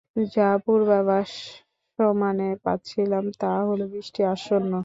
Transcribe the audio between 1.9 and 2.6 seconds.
সমানে